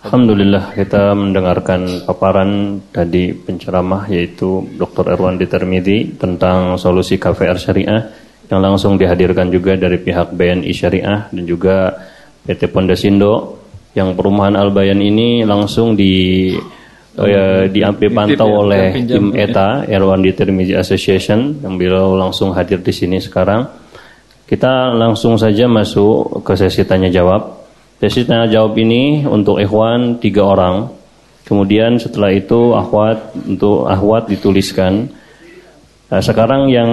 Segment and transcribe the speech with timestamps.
[0.00, 5.12] Alhamdulillah kita mendengarkan paparan tadi penceramah yaitu Dr.
[5.12, 8.02] Erwan Ditermidi tentang solusi KVR Syariah
[8.48, 11.92] yang langsung dihadirkan juga dari pihak BNI Syariah dan juga
[12.48, 13.60] PT Pondasindo
[13.92, 16.48] yang perumahan Albayan ini langsung di
[17.20, 22.94] oh, ya, dipantau ya, oleh tim ETA Erwan Ditermidi Association yang beliau langsung hadir di
[22.94, 23.68] sini sekarang.
[24.48, 27.59] Kita langsung saja masuk ke sesi tanya jawab.
[28.00, 30.88] Sesi tanya jawab ini untuk ikhwan tiga orang.
[31.44, 35.12] Kemudian setelah itu akhwat untuk akhwat dituliskan.
[36.08, 36.90] Nah, sekarang yang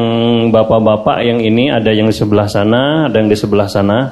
[0.51, 4.11] bapak-bapak yang ini ada yang di sebelah sana, ada yang di sebelah sana.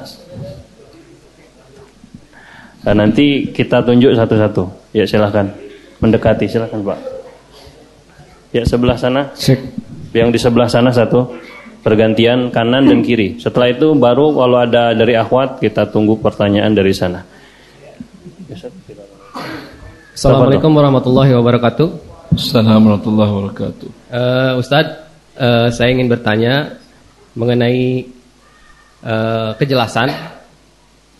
[2.88, 4.96] Nah, nanti kita tunjuk satu-satu.
[4.96, 5.52] Ya silahkan
[6.00, 6.98] mendekati silahkan Pak.
[8.56, 9.36] Ya sebelah sana.
[10.16, 11.28] Yang di sebelah sana satu
[11.86, 13.38] bergantian kanan dan kiri.
[13.38, 17.22] Setelah itu baru kalau ada dari akhwat kita tunggu pertanyaan dari sana.
[20.10, 21.88] Assalamualaikum warahmatullahi wabarakatuh.
[22.34, 23.88] Assalamualaikum warahmatullahi wabarakatuh.
[24.10, 24.98] Uh, Ustadz,
[25.38, 26.74] uh, saya ingin bertanya
[27.38, 28.10] mengenai
[29.06, 30.10] uh, kejelasan.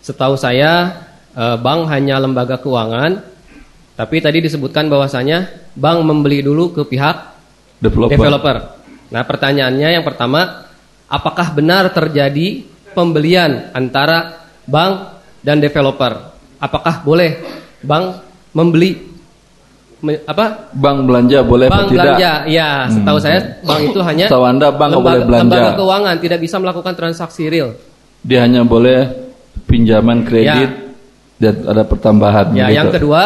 [0.03, 0.99] Setahu saya
[1.31, 3.23] uh, bank hanya lembaga keuangan,
[3.95, 5.47] tapi tadi disebutkan bahwasanya
[5.79, 7.15] bank membeli dulu ke pihak
[7.79, 8.11] developer.
[8.19, 8.76] developer.
[9.07, 10.67] Nah pertanyaannya yang pertama,
[11.07, 16.35] apakah benar terjadi pembelian antara bank dan developer?
[16.59, 17.39] Apakah boleh
[17.79, 18.05] bank
[18.51, 18.97] membeli
[20.03, 20.73] me, apa?
[20.75, 22.03] Bank belanja boleh bank atau tidak?
[22.17, 22.69] belanja, ya.
[22.91, 23.25] Setahu hmm.
[23.25, 25.43] saya bank itu hanya Setahu anda bank lembaga, boleh belanja.
[25.47, 27.69] Lembaga keuangan tidak bisa melakukan transaksi real.
[28.27, 29.07] Dia hanya boleh
[29.69, 30.69] pinjaman kredit
[31.39, 31.47] ya.
[31.53, 32.51] dan ada pertambahan.
[32.51, 32.75] Ya, gitu.
[32.75, 33.21] yang kedua,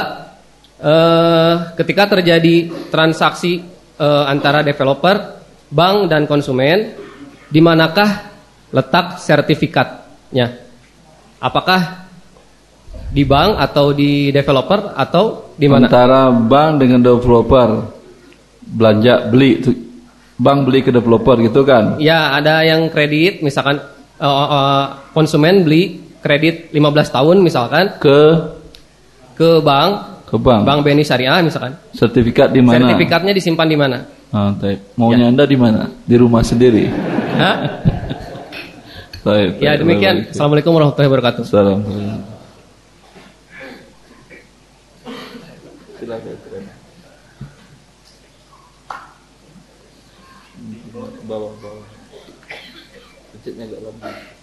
[0.77, 3.65] eh, ketika terjadi transaksi
[3.97, 5.40] eh, antara developer
[5.71, 6.93] bank dan konsumen,
[7.47, 8.29] di manakah
[8.75, 10.59] letak sertifikatnya?
[11.41, 12.05] Apakah
[13.11, 15.87] di bank atau di developer atau di mana?
[15.87, 17.87] Antara bank dengan developer
[18.61, 19.59] belanja beli
[20.37, 21.97] bank beli ke developer gitu kan?
[21.97, 23.81] Ya, ada yang kredit misalkan
[24.21, 24.83] uh, uh,
[25.15, 28.19] konsumen beli kredit 15 tahun misalkan ke
[29.33, 29.91] ke bank
[30.29, 30.61] ke bank.
[30.63, 31.75] Bank BNI Syariah misalkan.
[31.91, 32.79] Sertifikat di mana?
[32.79, 33.97] Sertifikatnya disimpan di mana?
[34.31, 34.55] Ah,
[34.95, 35.31] Maunya ya.
[35.35, 35.91] Anda di mana?
[36.07, 36.87] Di rumah sendiri?
[37.35, 37.57] Hah?
[39.61, 40.33] Ya demikian.
[40.33, 41.45] Assalamualaikum warahmatullahi wabarakatuh.
[41.45, 42.25] Assalamualaikum.
[46.01, 46.65] Silakan.
[51.29, 51.85] Bawah, bawah.
[53.29, 54.40] Pencetnya agak lambat.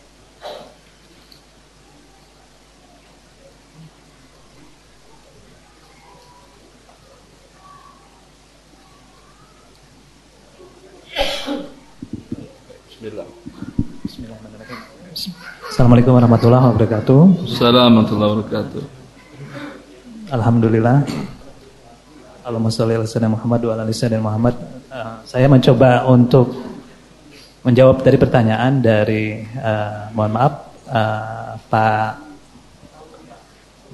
[15.79, 17.21] Assalamualaikum warahmatullahi wabarakatuh.
[17.47, 18.83] Assalamualaikum warahmatullahi wabarakatuh.
[20.35, 20.97] Alhamdulillah.
[22.43, 24.55] Allahumma sholli ala sayyidina Muhammad wa ala ali Muhammad.
[24.91, 26.51] Uh, saya mencoba untuk
[27.63, 32.11] menjawab dari pertanyaan dari uh, mohon maaf uh, Pak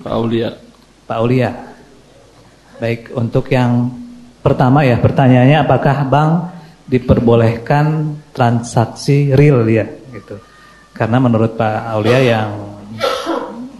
[0.01, 0.57] Pak Aulia.
[1.05, 1.51] Pak Aulia.
[2.81, 3.93] Baik, untuk yang
[4.41, 6.33] pertama ya pertanyaannya apakah bank
[6.89, 9.85] diperbolehkan transaksi real ya
[10.17, 10.54] gitu.
[10.95, 12.51] Karena menurut Pak Aulia yang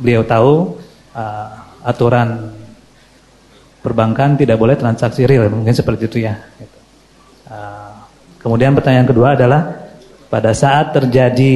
[0.03, 0.75] beliau tahu
[1.15, 1.49] uh,
[1.87, 2.51] aturan
[3.79, 6.35] perbankan tidak boleh transaksi real, mungkin seperti itu ya.
[7.47, 7.95] Uh,
[8.43, 9.63] kemudian pertanyaan kedua adalah
[10.27, 11.55] pada saat terjadi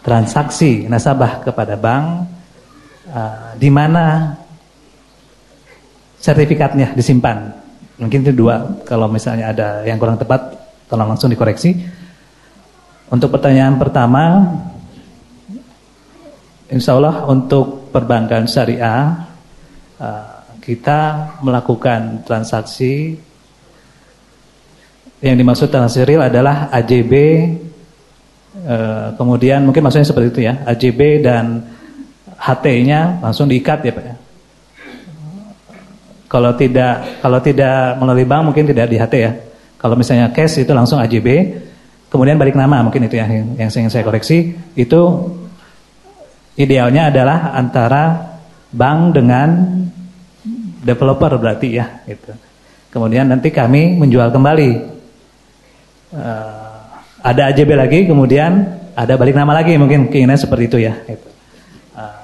[0.00, 2.24] transaksi nasabah kepada bank,
[3.12, 4.32] uh, di mana
[6.24, 7.52] sertifikatnya disimpan.
[8.00, 8.80] Mungkin itu dua.
[8.88, 10.56] Kalau misalnya ada yang kurang tepat,
[10.88, 11.93] tolong langsung dikoreksi.
[13.12, 14.48] Untuk pertanyaan pertama,
[16.72, 19.28] insya Allah untuk perbankan syariah
[20.00, 20.34] uh,
[20.64, 23.14] kita melakukan transaksi
[25.20, 27.12] yang dimaksud transaksi real adalah AJB
[28.64, 31.64] uh, kemudian mungkin maksudnya seperti itu ya AJB dan
[32.34, 34.16] HT-nya langsung diikat ya Pak ya.
[36.28, 39.32] Kalau tidak kalau tidak melalui bank mungkin tidak di HT ya.
[39.78, 41.28] Kalau misalnya cash itu langsung AJB
[42.14, 45.00] kemudian balik nama mungkin itu ya yang, yang ingin saya koreksi itu
[46.54, 48.38] idealnya adalah antara
[48.70, 49.48] bank dengan
[50.86, 52.30] developer berarti ya gitu.
[52.94, 54.70] Kemudian nanti kami menjual kembali
[56.14, 56.74] uh,
[57.26, 61.28] ada AJB lagi kemudian ada balik nama lagi mungkin keinginan seperti itu ya gitu.
[61.98, 62.22] uh,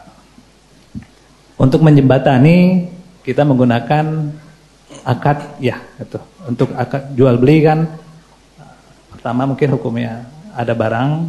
[1.58, 2.86] untuk menjembatani
[3.26, 4.30] kita menggunakan
[5.02, 7.90] akad ya itu untuk akad jual beli kan
[9.20, 10.24] Pertama mungkin hukumnya
[10.56, 11.28] ada barang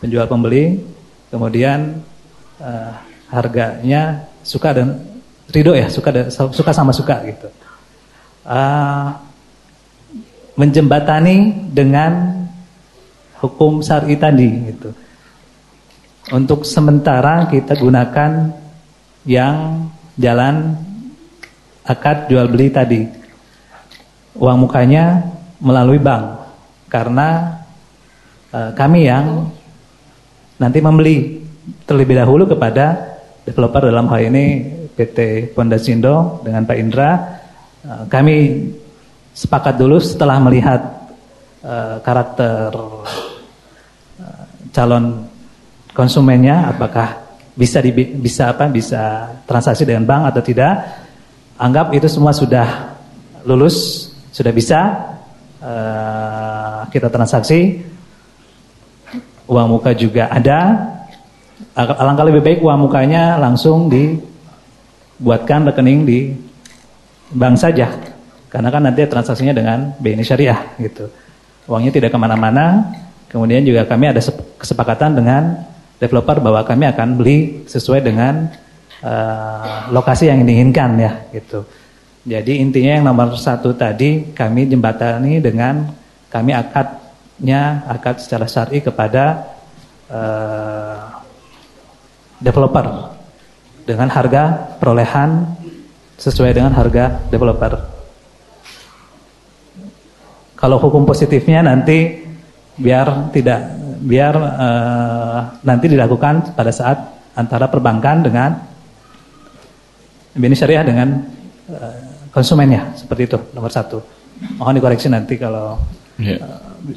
[0.00, 0.80] penjual pembeli,
[1.28, 2.00] kemudian
[2.56, 2.96] uh,
[3.28, 5.04] harganya suka dan
[5.52, 7.52] ridho ya, suka dan, suka sama suka gitu.
[8.40, 9.12] Uh,
[10.56, 12.40] menjembatani dengan
[13.44, 14.96] hukum syar'i tadi gitu.
[16.32, 18.48] Untuk sementara kita gunakan
[19.28, 20.72] yang jalan
[21.84, 23.04] akad jual beli tadi.
[24.40, 25.20] Uang mukanya
[25.60, 26.39] melalui bank
[26.90, 27.62] karena
[28.50, 29.46] uh, kami yang
[30.58, 31.40] nanti membeli
[31.86, 33.16] terlebih dahulu kepada
[33.46, 37.10] developer dalam hal ini PT Pondasindo dengan Pak Indra.
[37.80, 38.68] Uh, kami
[39.32, 40.80] sepakat dulu setelah melihat
[41.62, 42.68] uh, karakter
[44.20, 44.44] uh,
[44.74, 45.24] calon
[45.94, 50.72] konsumennya apakah bisa di, bisa apa bisa transaksi dengan bank atau tidak
[51.58, 52.94] anggap itu semua sudah
[53.44, 55.09] lulus sudah bisa
[55.60, 57.80] uh, kita transaksi
[59.46, 60.88] uang muka juga ada
[61.76, 66.18] alangkah lebih baik uang mukanya langsung dibuatkan rekening di
[67.30, 68.10] bank saja
[68.50, 71.06] karena kan nanti transaksinya dengan BNI Syariah gitu.
[71.70, 72.90] Uangnya tidak ke mana-mana.
[73.30, 74.18] Kemudian juga kami ada
[74.58, 75.70] kesepakatan dengan
[76.02, 78.50] developer bahwa kami akan beli sesuai dengan
[79.06, 81.62] uh, lokasi yang diinginkan ya gitu.
[82.20, 85.88] Jadi intinya yang nomor satu tadi kami jembatani dengan
[86.28, 89.56] kami akadnya akad secara syari kepada
[90.12, 91.16] uh,
[92.36, 93.16] developer
[93.88, 95.48] dengan harga perolehan
[96.20, 97.80] sesuai dengan harga developer.
[100.60, 102.20] Kalau hukum positifnya nanti
[102.76, 107.00] biar tidak biar uh, nanti dilakukan pada saat
[107.32, 108.60] antara perbankan dengan
[110.36, 111.08] BNI Syariah dengan
[111.72, 113.98] uh, konsumennya seperti itu nomor satu.
[114.56, 115.76] Mohon dikoreksi nanti kalau
[116.16, 116.40] yeah.
[116.40, 116.46] Ya.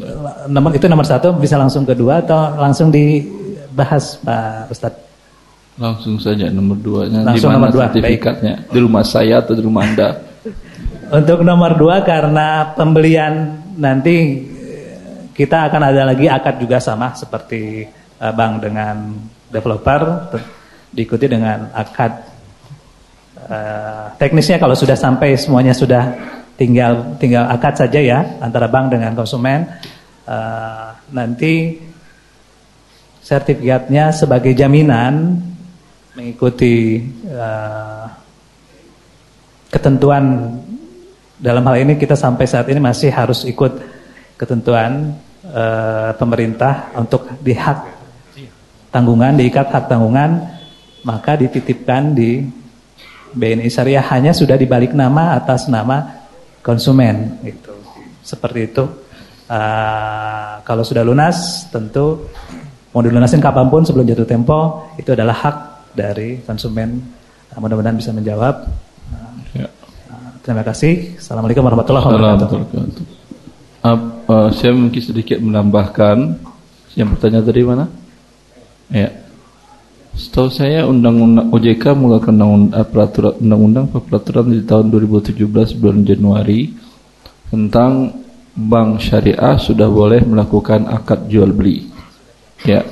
[0.08, 5.02] uh, nomor itu nomor satu bisa langsung kedua atau langsung dibahas Pak Ustadz.
[5.74, 7.90] Langsung saja nomor dua Langsung di mana nomor dua.
[7.90, 8.54] sertifikatnya?
[8.62, 8.72] Baik.
[8.72, 10.10] Di rumah saya atau di rumah Anda?
[11.10, 14.46] Untuk nomor dua karena pembelian nanti
[15.34, 17.90] kita akan ada lagi akad juga sama seperti
[18.22, 19.18] uh, bank dengan
[19.50, 20.30] developer
[20.94, 22.33] diikuti dengan akad
[23.50, 26.16] uh, teknisnya kalau sudah sampai semuanya sudah
[26.56, 29.68] tinggal tinggal akad saja ya antara bank dengan konsumen.
[30.24, 31.84] Uh, nanti
[33.20, 35.40] sertifikatnya sebagai jaminan
[36.16, 38.08] mengikuti uh,
[39.72, 40.56] ketentuan.
[41.44, 43.76] Dalam hal ini kita sampai saat ini masih harus ikut
[44.40, 47.84] ketentuan uh, pemerintah untuk di hak
[48.96, 50.40] tanggungan, diikat hak tanggungan,
[51.04, 52.63] maka dititipkan di
[53.34, 56.26] BNI Syariah hanya sudah dibalik nama atas nama
[56.62, 57.74] konsumen gitu.
[58.24, 58.84] Seperti itu.
[59.44, 62.32] Uh, kalau sudah lunas tentu
[62.96, 65.58] mau dilunasin kapan pun sebelum jatuh tempo itu adalah hak
[65.94, 67.02] dari konsumen.
[67.52, 68.66] Uh, Mudah-mudahan bisa menjawab.
[70.44, 71.16] Terima kasih.
[71.16, 72.60] Assalamualaikum warahmatullahi wabarakatuh.
[73.80, 76.36] Uh, uh, saya mungkin sedikit menambahkan
[77.00, 77.88] yang bertanya tadi mana?
[78.92, 79.23] Ya.
[80.14, 85.42] Setahu saya undang-undang OJK mengeluarkan undang peraturan undang-undang peraturan di tahun 2017
[85.82, 86.70] bulan Januari
[87.50, 88.14] tentang
[88.54, 91.90] bank syariah sudah boleh melakukan akad jual beli.
[92.62, 92.86] Ya.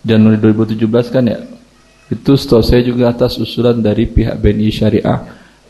[0.00, 1.44] Januari 2017 kan ya.
[2.08, 5.20] Itu setahu saya juga atas usulan dari pihak BNI Syariah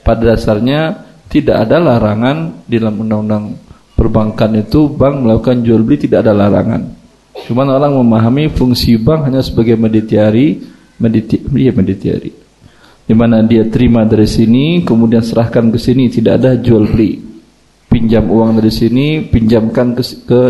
[0.06, 3.58] pada dasarnya tidak ada larangan di dalam undang-undang
[3.98, 7.03] perbankan itu bank melakukan jual beli tidak ada larangan.
[7.42, 10.62] Cuma orang memahami fungsi bank hanya sebagai meditiari,
[11.02, 12.30] mediti, iya meditiari.
[13.04, 17.20] Di mana dia terima dari sini, kemudian serahkan ke sini, tidak ada jual beli.
[17.90, 20.40] Pinjam uang dari sini, pinjamkan ke, ke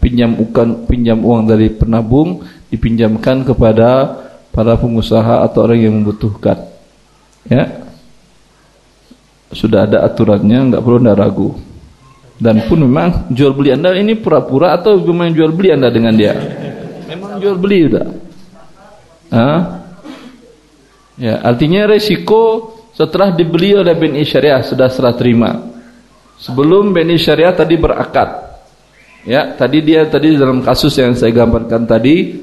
[0.00, 2.40] pinjam uang pinjam uang dari penabung,
[2.72, 4.16] dipinjamkan kepada
[4.54, 6.64] para pengusaha atau orang yang membutuhkan.
[7.44, 7.88] Ya,
[9.52, 11.67] sudah ada aturannya, nggak perlu anda ragu.
[12.38, 16.38] Dan pun memang jual beli anda ini pura-pura atau memang jual beli anda dengan dia?
[17.10, 18.06] Memang jual beli sudah.
[19.34, 19.60] Hah?
[21.18, 25.50] Ya, artinya resiko setelah dibeli oleh BNI Syariah sudah serah terima.
[26.38, 28.46] Sebelum BNI Syariah tadi berakad.
[29.26, 32.38] Ya, tadi dia tadi dalam kasus yang saya gambarkan tadi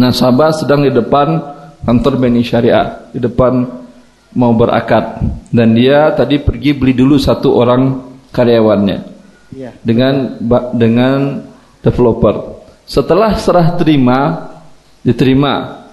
[0.00, 1.36] nasabah sedang di depan
[1.84, 3.68] kantor BNI Syariah, di depan
[4.34, 5.20] mau berakad
[5.50, 8.98] dan dia tadi pergi beli dulu satu orang karyawannya
[9.54, 9.70] ya.
[9.82, 10.38] dengan
[10.74, 11.44] dengan
[11.84, 12.62] developer.
[12.86, 14.50] Setelah serah terima
[15.00, 15.86] diterima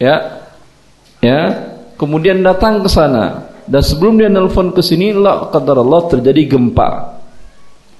[0.00, 0.46] ya
[1.20, 1.40] ya
[2.00, 7.20] kemudian datang ke sana dan sebelum dia nelpon ke sini la Allah terjadi gempa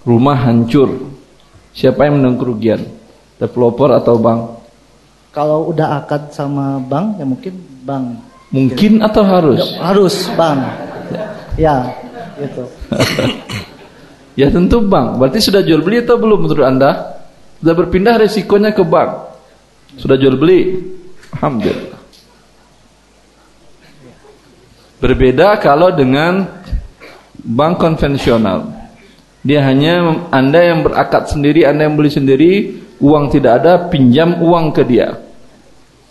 [0.02, 1.12] rumah hancur
[1.70, 2.82] siapa yang menanggung kerugian
[3.38, 4.40] developer atau bank
[5.30, 7.54] kalau udah akad sama bank ya mungkin
[7.86, 9.78] bank Mungkin atau harus?
[9.78, 10.58] Harus, Bang.
[11.54, 11.86] Ya,
[12.34, 12.66] itu.
[14.34, 15.18] ya tentu bank.
[15.18, 17.20] Berarti sudah jual beli atau belum menurut Anda?
[17.60, 19.10] Sudah berpindah resikonya ke bank.
[19.98, 20.80] Sudah jual beli.
[21.36, 22.00] Alhamdulillah.
[25.00, 26.44] Berbeda kalau dengan
[27.40, 28.68] bank konvensional.
[29.40, 32.52] Dia hanya Anda yang berakad sendiri, Anda yang beli sendiri,
[33.00, 35.16] uang tidak ada, pinjam uang ke dia.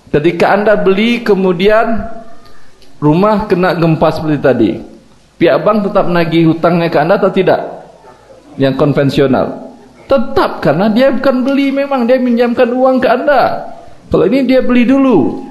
[0.10, 2.10] Ketika Anda beli kemudian
[2.98, 4.72] rumah kena gempa seperti tadi.
[5.40, 7.79] Pihak bank tetap nagih hutangnya ke Anda atau tidak?
[8.56, 9.76] Yang konvensional.
[10.10, 13.62] Tetap karena dia bukan beli memang dia minjamkan uang ke Anda.
[14.10, 15.46] Kalau ini dia beli dulu.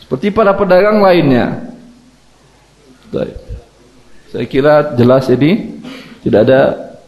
[0.00, 1.68] Seperti para pedagang lainnya.
[3.12, 3.36] Baik.
[4.32, 5.80] Saya kira jelas ini
[6.24, 6.60] tidak ada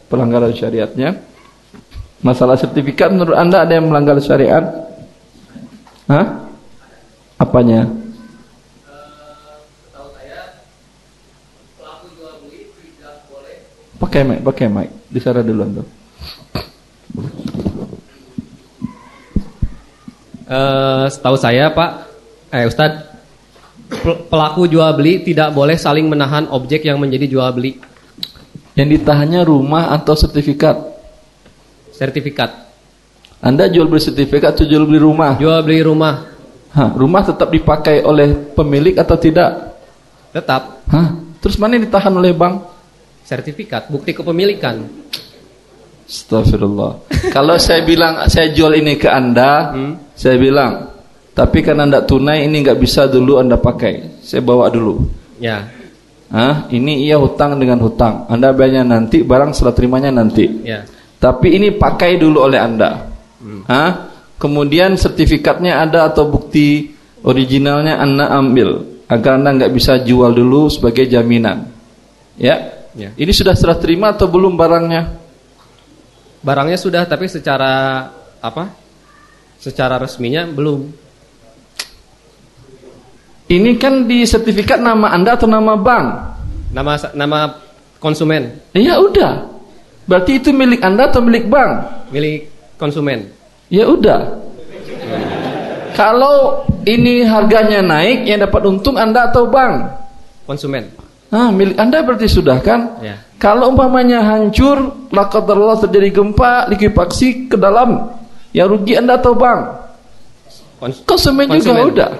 [0.05, 1.17] pelanggaran syariatnya.
[2.21, 4.61] Masalah sertifikat menurut Anda ada yang melanggar syariat?
[6.05, 6.45] Hah?
[7.41, 8.00] Apanya?
[14.01, 14.89] Pakai mic, pakai mic.
[15.05, 15.87] Di sana dulu tuh.
[20.51, 21.91] Uh, setahu saya Pak,
[22.51, 23.07] eh Ustadz,
[24.27, 27.79] pelaku jual beli tidak boleh saling menahan objek yang menjadi jual beli.
[28.75, 30.75] Yang ditahannya rumah atau sertifikat?
[31.95, 32.51] Sertifikat.
[33.39, 35.37] Anda jual beli sertifikat atau jual beli rumah?
[35.39, 36.27] Jual beli rumah.
[36.71, 39.75] Hah, rumah tetap dipakai oleh pemilik atau tidak?
[40.31, 40.87] Tetap.
[40.87, 41.19] Hah?
[41.43, 42.70] Terus mana yang ditahan oleh bank?
[43.31, 44.83] Sertifikat, bukti kepemilikan.
[46.03, 47.07] Astagfirullah.
[47.31, 50.11] Kalau saya bilang saya jual ini ke Anda, hmm?
[50.11, 50.91] saya bilang,
[51.31, 54.19] tapi karena Anda tunai ini nggak bisa dulu Anda pakai.
[54.19, 55.07] Saya bawa dulu.
[55.39, 55.63] Ya.
[56.27, 58.27] Ah, ini ia hutang dengan hutang.
[58.27, 60.67] Anda bayarnya nanti, barang setelah terimanya nanti.
[60.67, 60.83] Ya.
[61.15, 62.99] Tapi ini pakai dulu oleh Anda.
[63.39, 63.63] Hmm.
[63.71, 64.11] Ah,
[64.43, 66.91] kemudian sertifikatnya ada atau bukti
[67.23, 71.71] originalnya Anda ambil agar Anda nggak bisa jual dulu sebagai jaminan.
[72.35, 72.80] Ya.
[72.95, 73.09] Ya.
[73.15, 75.19] Ini sudah serah terima atau belum barangnya?
[76.41, 78.07] Barangnya sudah, tapi secara
[78.41, 78.73] apa?
[79.61, 80.89] Secara resminya belum.
[83.51, 86.07] Ini kan di sertifikat nama Anda atau nama bank?
[86.71, 87.39] Nama nama
[87.99, 88.63] konsumen.
[88.71, 89.51] Ya udah.
[90.07, 92.07] Berarti itu milik Anda atau milik bank?
[92.15, 92.47] Milik
[92.79, 93.29] konsumen.
[93.67, 94.39] Ya udah.
[95.93, 99.99] Kalau ini harganya naik, yang dapat untung Anda atau bank?
[100.47, 100.87] Konsumen.
[101.31, 102.99] Ah, milik Anda berarti sudah kan?
[102.99, 103.15] Ya.
[103.39, 108.11] Kalau umpamanya hancur, lakadarullah terjadi gempa, likuifaksi ke dalam,
[108.51, 109.79] yang rugi Anda atau bank?
[111.07, 112.11] Konsumen, Konsumen juga udah.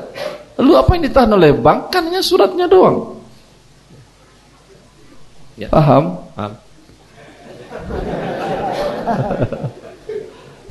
[0.64, 1.92] Lalu apa yang ditahan oleh bank?
[1.92, 3.20] Kan hanya suratnya doang.
[5.60, 5.68] Ya.
[5.68, 6.24] Paham?
[6.34, 6.56] Paham.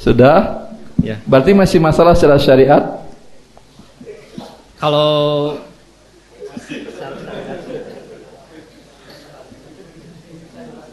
[0.05, 0.65] Sudah?
[1.05, 1.21] Ya.
[1.29, 3.05] Berarti masih masalah secara syariat?
[4.81, 5.61] Kalau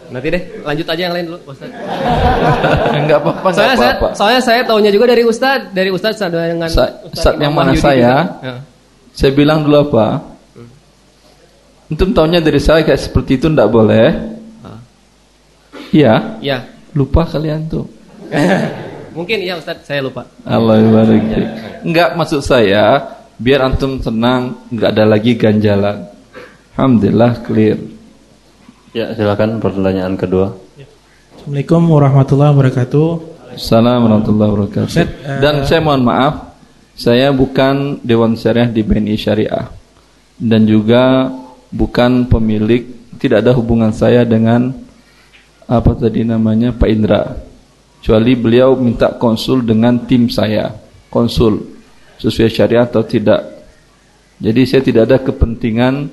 [0.08, 1.68] Nanti deh, lanjut aja yang lain dulu, Ustaz.
[2.96, 4.08] enggak apa-apa, soalnya apa -apa.
[4.08, 8.40] saya soalnya saya tahunya juga dari Ustaz, dari Ustaz dengan Sa Ustaz, yang mana saya?
[8.40, 8.56] Ya.
[9.12, 10.24] Saya bilang dulu apa?
[10.56, 10.70] Hmm.
[11.92, 14.38] Untuk tahunya dari saya kayak seperti itu tidak boleh.
[15.92, 16.40] Iya.
[16.44, 16.58] Iya.
[16.96, 17.86] Lupa kalian tuh.
[19.18, 20.30] Mungkin iya Ustaz, saya lupa.
[20.46, 21.24] Allah barik.
[21.82, 26.06] Enggak maksud saya biar antum tenang, enggak ada lagi ganjalan.
[26.78, 27.97] Alhamdulillah clear.
[28.96, 30.56] Ya, silakan pertanyaan kedua.
[31.36, 33.08] Assalamualaikum warahmatullahi wabarakatuh.
[33.60, 34.88] Assalamualaikum warahmatullahi wabarakatuh.
[34.88, 35.40] Ustaz, uh...
[35.44, 36.56] Dan saya mohon maaf,
[36.96, 39.68] saya bukan Dewan Syariah di BNI Syariah
[40.40, 41.28] dan juga
[41.68, 42.88] bukan pemilik,
[43.20, 44.72] tidak ada hubungan saya dengan
[45.68, 47.36] apa tadi namanya Pak Indra.
[48.00, 50.72] Kecuali beliau minta konsul dengan tim saya,
[51.12, 51.60] konsul
[52.24, 53.68] sesuai syariah atau tidak.
[54.40, 56.08] Jadi saya tidak ada kepentingan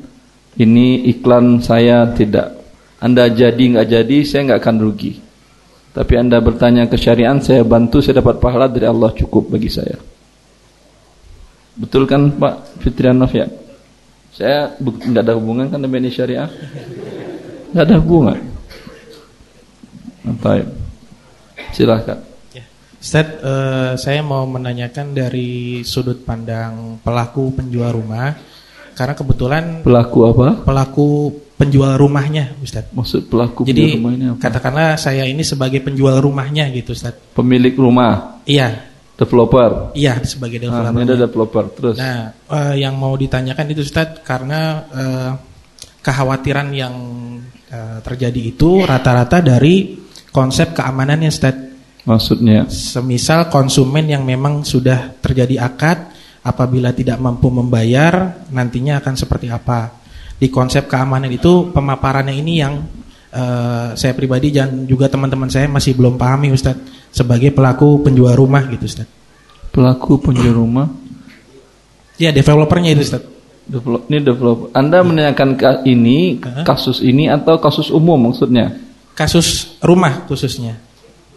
[0.59, 2.64] ini iklan saya tidak.
[3.03, 5.13] Anda jadi nggak jadi saya nggak akan rugi.
[5.95, 9.95] Tapi Anda bertanya ke syariat saya bantu saya dapat pahala dari Allah cukup bagi saya.
[11.75, 13.47] Betul kan Pak Fitrianov ya?
[14.35, 16.51] Saya nggak ada hubungan kan dengan syariah?
[17.71, 18.39] Nggak ada hubungan.
[20.43, 20.67] Baik.
[21.75, 22.19] Silahkan.
[22.55, 22.65] Ya.
[22.99, 28.35] Ustaz, uh, saya mau menanyakan dari sudut pandang pelaku penjual rumah.
[28.95, 30.47] Karena kebetulan pelaku apa?
[30.63, 31.09] Pelaku
[31.65, 32.93] penjual rumahnya, Ustaz.
[32.93, 34.41] Maksud pelaku Jadi, penjual rumahnya apa?
[34.45, 37.17] katakanlah saya ini sebagai penjual rumahnya gitu, Ustaz.
[37.33, 38.45] Pemilik rumah.
[38.45, 38.93] Iya.
[39.15, 39.95] Developer.
[39.95, 40.91] Iya, sebagai developer.
[40.91, 41.65] Ah, ada developer.
[41.71, 41.97] Terus.
[42.03, 45.31] Nah, uh, yang mau ditanyakan itu Ustaz karena uh,
[46.03, 46.95] kekhawatiran yang
[47.71, 50.03] uh, terjadi itu rata-rata dari
[50.35, 51.57] konsep keamanan keamanannya Ustaz.
[52.05, 52.69] Maksudnya?
[52.69, 56.13] Semisal konsumen yang memang sudah terjadi akad
[56.45, 60.04] apabila tidak mampu membayar nantinya akan seperti apa.
[60.45, 62.85] Di konsep keamanan itu pemaparannya ini yang
[63.33, 68.69] uh, saya pribadi dan juga teman-teman saya masih belum pahami Ustadz sebagai pelaku penjual rumah
[68.69, 69.09] gitu Ustadz.
[69.73, 70.93] Pelaku penjual rumah?
[72.21, 73.33] Ya developernya itu Ustadz.
[73.65, 74.69] Develop, ini developer.
[74.77, 75.57] Anda menanyakan
[75.89, 76.37] ini
[76.69, 78.77] kasus ini atau kasus umum maksudnya?
[79.17, 80.77] Kasus rumah khususnya.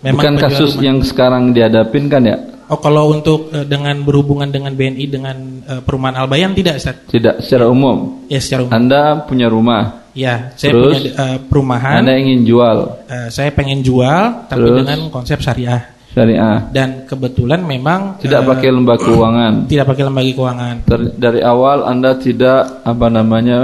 [0.03, 0.83] Memang Bukan kasus rumah.
[0.83, 2.35] yang sekarang dihadapin kan ya?
[2.67, 7.07] Oh kalau untuk uh, dengan berhubungan dengan BNI dengan uh, perumahan Albayan tidak Ustaz?
[7.07, 8.27] Tidak secara umum.
[8.27, 8.75] Ya secara umum.
[8.75, 10.07] Anda punya rumah.
[10.17, 12.01] Ya, saya Terus, punya uh, perumahan.
[12.01, 12.77] Anda ingin jual.
[13.05, 15.93] Uh, saya pengen jual tapi Terus, dengan konsep syariah.
[16.11, 16.67] Syariah.
[16.73, 19.53] Dan kebetulan memang tidak uh, pakai lembaga keuangan.
[19.71, 20.75] Tidak pakai lembaga keuangan.
[20.89, 23.59] Ter, dari awal Anda tidak apa namanya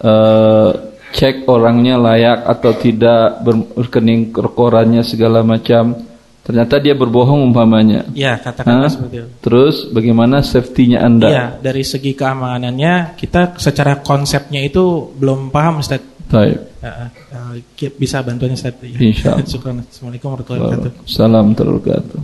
[0.00, 0.70] uh,
[1.14, 3.44] cek orangnya layak atau tidak
[3.76, 6.13] berkening rekorannya segala macam.
[6.44, 8.04] Ternyata dia berbohong umpamanya.
[8.12, 9.28] Ya, katakanlah seperti itu.
[9.40, 11.28] Terus bagaimana safety-nya Anda?
[11.32, 16.04] Iya, dari segi keamanannya kita secara konsepnya itu belum paham Ustaz.
[16.28, 16.84] Baik.
[16.84, 17.52] Uh, uh,
[17.96, 18.76] bisa bantuan Ustaz.
[18.84, 18.92] Ya.
[19.00, 19.48] Insya Allah.
[19.88, 21.02] Assalamualaikum warahmatullahi wabarakatuh.
[21.08, 22.20] Salam wabarakatuh.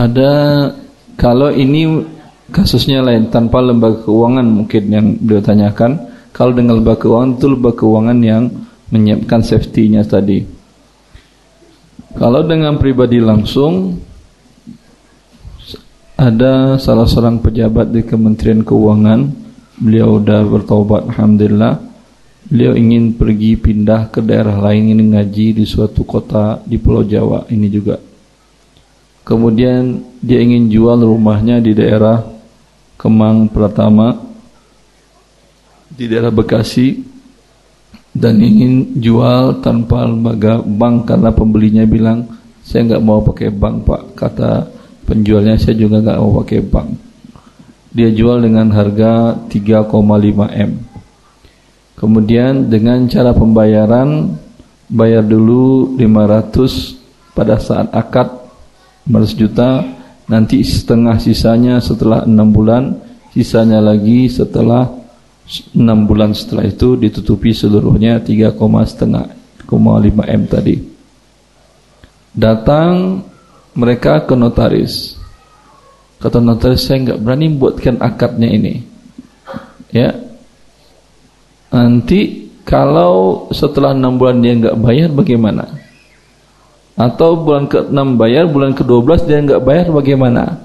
[0.00, 0.32] Ada
[1.20, 2.00] kalau ini
[2.48, 6.00] kasusnya lain tanpa lembaga keuangan mungkin yang beliau tanyakan.
[6.32, 8.48] Kalau dengan lembaga keuangan itu lembaga keuangan yang
[8.88, 10.61] menyiapkan safety-nya tadi.
[12.12, 13.96] Kalau dengan pribadi langsung
[16.22, 19.42] ada salah seorang pejabat di Kementerian Keuangan.
[19.82, 21.80] Beliau sudah bertobat alhamdulillah.
[22.46, 27.48] Beliau ingin pergi pindah ke daerah lain ini ngaji di suatu kota di Pulau Jawa
[27.50, 27.96] ini juga.
[29.26, 32.22] Kemudian dia ingin jual rumahnya di daerah
[32.98, 34.14] Kemang Pratama
[35.90, 37.11] di daerah Bekasi
[38.12, 42.28] dan ingin jual tanpa lembaga bank karena pembelinya bilang
[42.62, 44.50] saya nggak mau pakai bank pak kata
[45.08, 45.58] penjualnya.
[45.58, 46.88] Saya juga nggak mau pakai bank.
[47.92, 49.92] Dia jual dengan harga 3,5
[50.48, 50.72] M.
[51.92, 54.32] Kemudian dengan cara pembayaran
[54.88, 58.28] bayar dulu 500 pada saat akad
[59.08, 59.82] 500 juta,
[60.30, 62.96] nanti setengah sisanya setelah 6 bulan,
[63.34, 65.01] sisanya lagi setelah
[65.48, 65.78] 6
[66.08, 68.56] bulan setelah itu ditutupi seluruhnya 3,5
[70.22, 70.76] M tadi.
[72.32, 73.20] Datang
[73.76, 75.22] mereka ke notaris
[76.22, 78.78] Kata notaris saya nggak berani buatkan akadnya ini.
[79.90, 80.14] Ya.
[81.74, 85.66] Nanti kalau setelah enam bulan dia nggak bayar bagaimana?
[86.94, 90.62] Atau bulan ke-6 bayar, bulan ke-12 dia nggak bayar bagaimana?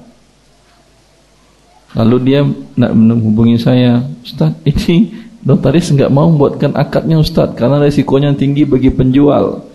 [1.97, 2.45] Lalu dia
[2.77, 5.09] nak menghubungi saya, Ustaz, ini
[5.41, 9.65] notaris nggak mau buatkan akadnya Ustaz karena resikonya tinggi bagi penjual.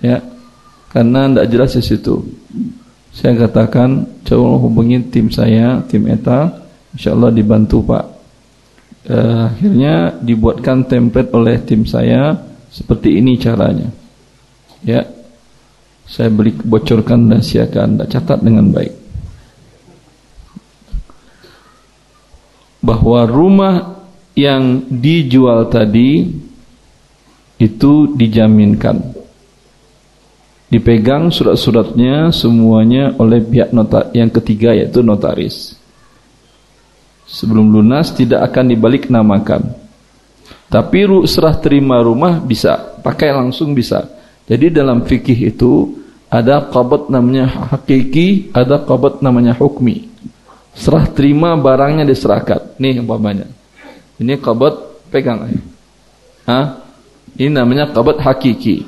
[0.00, 0.24] Ya.
[0.88, 2.24] Karena tidak jelas di situ.
[3.12, 6.48] Saya katakan coba hubungi tim saya, tim ETA,
[6.96, 8.04] insya Allah dibantu Pak.
[9.08, 12.36] Uh, akhirnya dibuatkan template oleh tim saya
[12.72, 13.88] seperti ini caranya.
[14.80, 15.04] Ya,
[16.08, 18.97] saya beri bocorkan dan siakan, Anda catat dengan baik.
[22.78, 24.06] Bahwa rumah
[24.38, 26.30] yang dijual tadi
[27.58, 29.18] itu dijaminkan
[30.68, 35.76] dipegang surat-suratnya semuanya oleh pihak notar yang ketiga yaitu notaris.
[37.28, 39.68] Sebelum lunas tidak akan dibalik namakan.
[40.68, 44.04] Tapi serah terima rumah bisa, pakai langsung bisa.
[44.48, 45.96] Jadi dalam fikih itu
[46.28, 50.07] ada qabat namanya hakiki, ada qabat namanya hukmi.
[50.76, 52.76] Serah terima barangnya diserahkan.
[52.80, 53.48] Nih umpamanya.
[54.18, 55.46] Ini qabat pegang.
[56.48, 56.66] Hah?
[57.38, 58.82] Ini namanya qabat hakiki.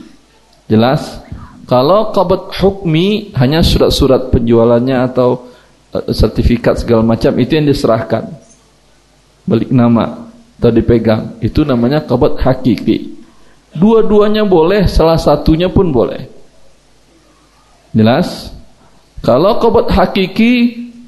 [0.66, 1.22] Jelas?
[1.70, 5.50] Kalau qabd hukmi hanya surat-surat penjualannya atau
[5.94, 8.26] uh, sertifikat segala macam itu yang diserahkan.
[9.46, 11.38] Balik nama atau dipegang.
[11.38, 13.22] Itu namanya qabd hakiki.
[13.70, 16.26] Dua-duanya boleh, salah satunya pun boleh.
[17.94, 18.50] Jelas?
[19.22, 20.52] Kalau qabd hakiki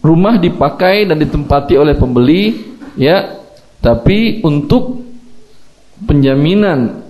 [0.02, 3.38] rumah dipakai dan ditempati oleh pembeli ya,
[3.78, 5.00] tapi untuk
[6.02, 7.02] penjaminan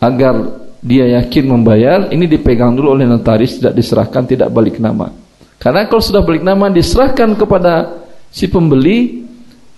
[0.00, 5.12] agar dia yakin membayar, ini dipegang dulu oleh notaris, tidak diserahkan, tidak balik nama.
[5.60, 8.00] Karena kalau sudah balik nama diserahkan kepada
[8.32, 9.28] si pembeli,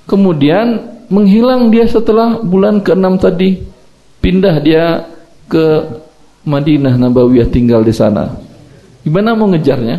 [0.06, 0.78] kemudian
[1.10, 3.50] menghilang dia setelah bulan ke-6 tadi.
[4.22, 5.10] Pindah dia
[5.50, 5.82] ke
[6.46, 8.30] Madinah Nabawiyah tinggal di sana.
[9.02, 9.98] Gimana mau ngejarnya?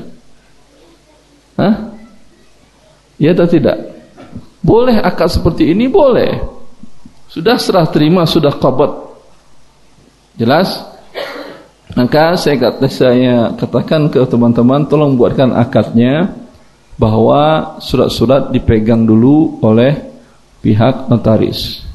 [1.59, 1.92] Hah?
[3.23, 3.79] Ya atau tidak?
[4.59, 5.87] Boleh akad seperti ini?
[5.87, 6.43] Boleh.
[7.31, 8.91] Sudah serah terima, sudah kabat.
[10.35, 10.83] Jelas?
[11.95, 16.35] Maka saya kata saya katakan ke teman-teman tolong buatkan akadnya
[16.99, 19.93] bahwa surat-surat dipegang dulu oleh
[20.59, 21.85] pihak notaris.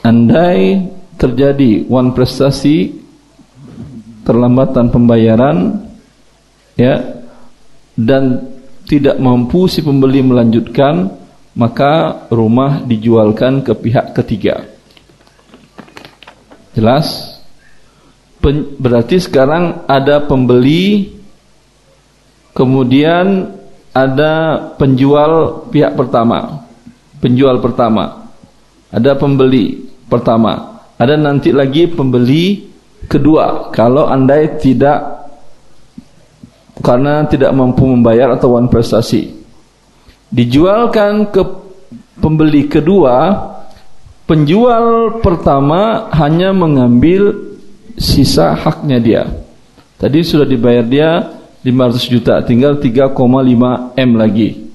[0.00, 0.86] Andai
[1.18, 2.94] terjadi one prestasi
[4.22, 5.86] terlambatan pembayaran
[6.78, 6.98] ya
[7.98, 8.55] dan
[8.86, 11.10] tidak mampu si pembeli melanjutkan
[11.58, 14.62] maka rumah dijualkan ke pihak ketiga.
[16.76, 17.40] Jelas?
[18.38, 21.16] Pen, berarti sekarang ada pembeli
[22.52, 23.50] kemudian
[23.96, 26.68] ada penjual pihak pertama.
[27.18, 28.28] Penjual pertama.
[28.92, 30.84] Ada pembeli pertama.
[31.00, 32.68] Ada nanti lagi pembeli
[33.08, 35.25] kedua kalau andai tidak
[36.80, 39.32] karena tidak mampu membayar atau wan prestasi.
[40.28, 41.42] Dijualkan ke
[42.20, 43.36] pembeli kedua,
[44.26, 47.32] penjual pertama hanya mengambil
[47.96, 49.22] sisa haknya dia.
[49.96, 51.10] Tadi sudah dibayar dia
[51.64, 54.68] 500 juta, tinggal 3,5 M lagi.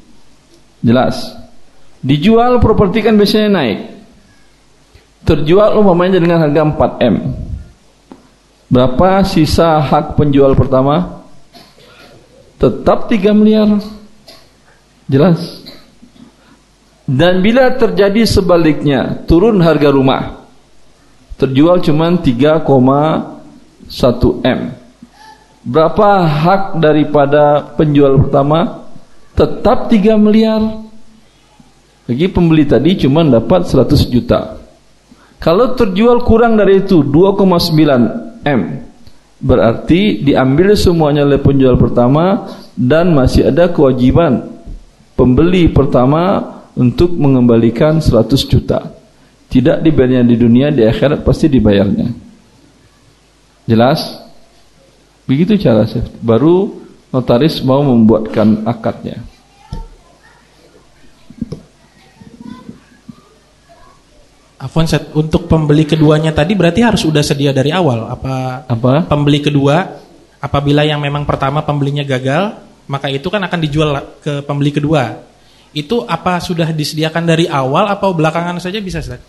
[0.81, 1.37] Jelas.
[2.01, 3.79] Dijual properti kan biasanya naik.
[5.21, 7.15] Terjual umpamanya dengan harga 4 M.
[8.71, 11.20] Berapa sisa hak penjual pertama?
[12.61, 13.81] Tetap 3 miliar.
[15.09, 15.65] Jelas.
[17.09, 20.45] Dan bila terjadi sebaliknya, turun harga rumah.
[21.41, 22.61] Terjual cuma 3,1
[24.45, 24.59] M.
[25.65, 28.85] Berapa hak daripada penjual pertama?
[29.33, 30.85] Tetap 3 miliar.
[32.05, 34.61] Bagi pembeli tadi cuma dapat 100 juta.
[35.41, 38.61] Kalau terjual kurang dari itu 2,9 M.
[39.41, 42.45] Berarti diambil semuanya oleh penjual pertama
[42.77, 44.45] dan masih ada kewajiban
[45.17, 46.45] pembeli pertama
[46.77, 48.93] untuk mengembalikan 100 juta.
[49.51, 52.07] Tidak dibayarnya di dunia, di akhirat pasti dibayarnya.
[53.67, 53.99] Jelas?
[55.27, 56.21] Begitu cara safety.
[56.23, 59.30] Baru notaris mau membuatkan akadnya.
[64.61, 69.09] Afwan set untuk pembeli keduanya tadi berarti harus sudah sedia dari awal apa Apa?
[69.09, 69.89] pembeli kedua
[70.37, 73.89] apabila yang memang pertama pembelinya gagal maka itu kan akan dijual
[74.21, 75.31] ke pembeli kedua
[75.71, 79.23] itu apa sudah disediakan dari awal atau belakangan saja bisa Ustaz?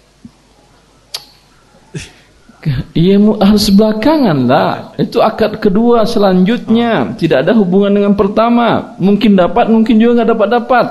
[2.95, 4.95] Iya harus belakangan lah.
[4.95, 7.15] Itu akad kedua selanjutnya.
[7.15, 8.95] Tidak ada hubungan dengan pertama.
[9.03, 10.87] Mungkin dapat, mungkin juga nggak dapat dapat.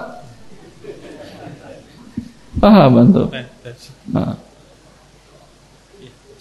[2.59, 3.27] Paham antum?
[4.11, 4.35] Nah.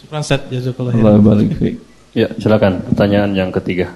[0.02, 1.76] Syukran Ustaz, jazakallah Allah barik fiik.
[2.10, 3.94] Ya, silakan pertanyaan yang ketiga.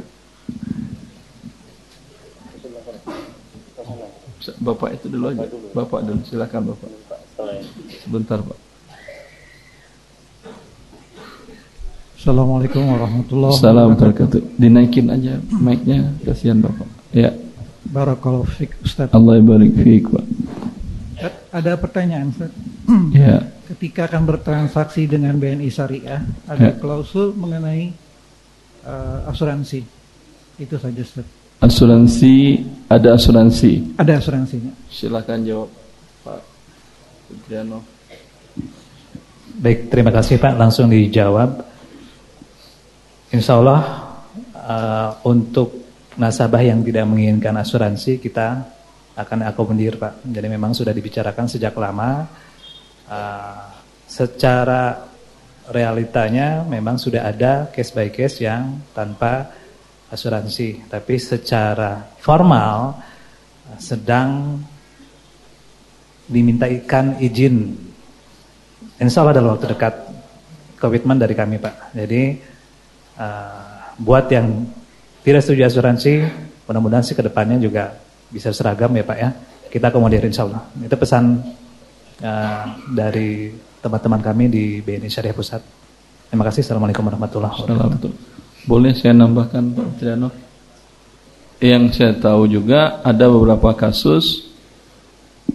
[4.60, 5.46] Bapak itu dulu aja.
[5.74, 6.90] Bapak dulu, silakan Bapak.
[8.04, 8.58] Sebentar, Pak.
[12.14, 14.40] Assalamualaikum warahmatullahi wabarakatuh.
[14.56, 16.88] Dinaikin aja mic-nya, kasihan Bapak.
[17.12, 17.36] Ya,
[17.84, 19.12] Barakallahu fiik Ustaz.
[19.12, 20.24] Allah barik fiik, Pak.
[21.20, 22.50] Ustaz, Ada pertanyaan Ustaz.
[23.12, 26.76] Ya, Ketika akan bertransaksi dengan BNI Syariah, ada Ya.
[26.76, 27.96] klausul mengenai
[28.84, 29.80] eh, asuransi.
[30.60, 31.24] Itu saja Ustaz.
[31.58, 33.96] asuransi ada asuransi.
[33.96, 34.68] Ada asuransinya.
[34.92, 35.72] Silakan jawab,
[36.20, 36.40] Pak
[37.24, 37.80] Sutriano.
[39.54, 40.60] Baik, terima kasih Pak.
[40.60, 41.64] Langsung dijawab.
[43.32, 43.80] Insya Allah
[44.52, 45.80] eh, untuk
[46.14, 48.62] nasabah yang tidak menginginkan asuransi kita
[49.16, 50.20] akan akomodir Pak.
[50.22, 52.28] Jadi memang sudah dibicarakan sejak lama.
[53.04, 53.64] Eh,
[54.08, 54.96] secara
[55.68, 59.52] realitanya memang sudah ada case by case yang tanpa
[60.08, 60.88] asuransi.
[60.88, 62.96] Tapi secara formal
[63.68, 64.60] eh, sedang
[66.24, 67.76] dimintakan izin
[68.94, 69.94] Insya Allah dalam waktu dekat
[70.78, 71.92] komitmen dari kami Pak.
[71.98, 72.22] Jadi
[73.18, 74.62] uh, buat yang
[75.26, 76.22] tidak setuju asuransi,
[76.64, 77.98] mudah-mudahan sih ke depannya juga
[78.30, 79.34] bisa seragam ya Pak ya.
[79.66, 80.62] Kita akomodir Insya Allah.
[80.78, 81.42] Itu pesan
[82.22, 83.50] uh, dari
[83.82, 85.62] teman-teman kami di BNI Syariah Pusat.
[86.30, 86.62] Terima kasih.
[86.62, 88.10] Assalamualaikum warahmatullahi wabarakatuh.
[88.64, 90.28] Boleh saya nambahkan Pak Triano?
[91.60, 94.50] Yang saya tahu juga ada beberapa kasus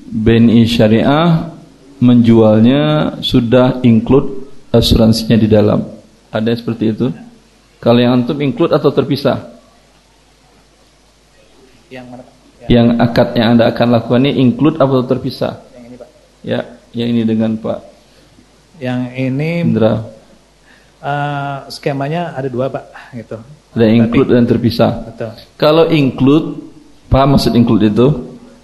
[0.10, 1.54] BNI Syariah
[2.00, 5.84] menjualnya sudah include asuransinya di dalam.
[6.30, 7.08] Ada yang seperti itu?
[7.80, 9.60] Kalau yang antum include atau terpisah?
[11.90, 12.22] Yang?
[12.70, 15.69] Yang akad yang Anda akan lakukan ini include atau terpisah?
[16.40, 16.64] Ya,
[16.96, 17.80] yang ini dengan Pak
[18.80, 20.08] Yang ini Indra.
[21.04, 23.38] uh, skemanya ada dua Pak, gitu.
[23.76, 25.04] Ada include dan terpisah.
[25.04, 25.32] Betul.
[25.60, 26.58] Kalau include,
[27.12, 28.08] paham maksud include itu?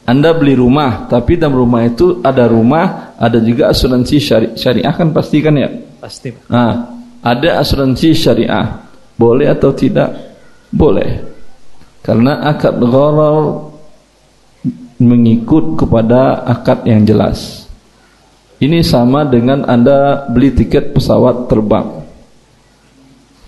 [0.07, 5.09] Anda beli rumah, tapi dalam rumah itu ada rumah, ada juga asuransi syari syariah kan
[5.11, 5.69] pasti kan ya?
[5.97, 6.45] Pasti Pak.
[6.47, 6.71] Nah,
[7.25, 8.85] ada asuransi syariah.
[9.17, 10.13] Boleh atau tidak?
[10.69, 11.25] Boleh.
[12.05, 13.73] Karena akad gharar
[15.01, 17.64] mengikut kepada akad yang jelas.
[18.55, 22.07] Ini sama dengan Anda beli tiket pesawat terbang.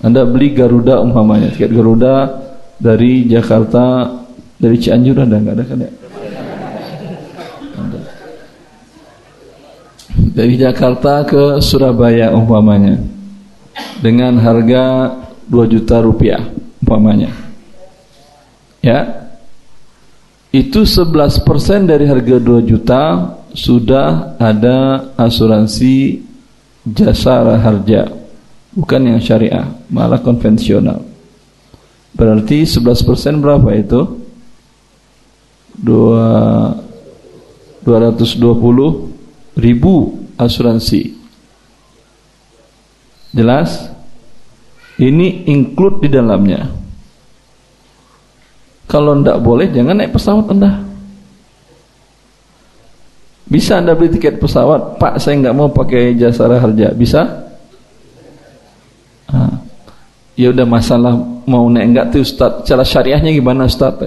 [0.04, 2.28] Anda beli Garuda umpamanya, tiket Garuda
[2.78, 4.04] dari Jakarta,
[4.60, 5.92] dari Cianjur ada nggak ada kan ya?
[10.38, 13.02] Dari Jakarta ke Surabaya umpamanya
[14.06, 15.18] dengan harga
[15.50, 16.46] 2 juta rupiah
[16.84, 17.34] umpamanya.
[18.86, 19.26] Ya.
[20.54, 21.42] Itu 11%
[21.90, 23.02] dari harga 2 juta
[23.58, 26.22] sudah ada asuransi
[26.86, 28.06] jasa harja
[28.78, 31.02] bukan yang syariah, malah konvensional.
[32.14, 34.02] Berarti 11% berapa itu?
[35.74, 36.74] Dua,
[37.82, 39.94] 220 ribu
[40.38, 41.18] asuransi.
[43.34, 43.90] Jelas?
[44.98, 46.74] Ini include di dalamnya.
[48.90, 50.87] Kalau tidak boleh, jangan naik pesawat anda.
[53.48, 57.48] Bisa anda beli tiket pesawat, Pak saya nggak mau pakai jasa harja, bisa?
[60.38, 61.18] ya udah masalah
[61.50, 62.64] mau naik enggak tuh Ustaz?
[62.70, 63.98] Cara syariahnya gimana Ustaz?